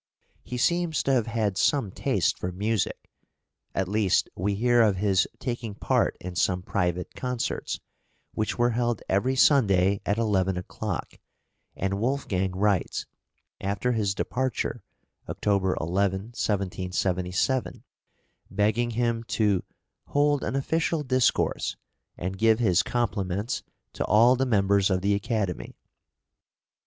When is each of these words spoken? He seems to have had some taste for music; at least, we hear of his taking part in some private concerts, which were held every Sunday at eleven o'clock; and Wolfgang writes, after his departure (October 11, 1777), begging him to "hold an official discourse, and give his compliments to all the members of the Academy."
He 0.41 0.57
seems 0.57 1.03
to 1.03 1.11
have 1.11 1.27
had 1.27 1.59
some 1.59 1.91
taste 1.91 2.39
for 2.39 2.51
music; 2.51 3.07
at 3.75 3.87
least, 3.87 4.31
we 4.35 4.55
hear 4.55 4.81
of 4.81 4.95
his 4.95 5.27
taking 5.37 5.75
part 5.75 6.17
in 6.19 6.35
some 6.35 6.63
private 6.63 7.13
concerts, 7.13 7.79
which 8.33 8.57
were 8.57 8.71
held 8.71 9.03
every 9.07 9.35
Sunday 9.35 10.01
at 10.03 10.17
eleven 10.17 10.57
o'clock; 10.57 11.19
and 11.75 11.99
Wolfgang 11.99 12.53
writes, 12.53 13.05
after 13.59 13.91
his 13.91 14.15
departure 14.15 14.81
(October 15.29 15.77
11, 15.79 16.33
1777), 16.33 17.83
begging 18.49 18.89
him 18.89 19.21
to 19.25 19.63
"hold 20.07 20.43
an 20.43 20.55
official 20.55 21.03
discourse, 21.03 21.75
and 22.17 22.39
give 22.39 22.57
his 22.57 22.81
compliments 22.81 23.61
to 23.93 24.03
all 24.05 24.35
the 24.35 24.47
members 24.47 24.89
of 24.89 25.01
the 25.03 25.13
Academy." 25.13 25.75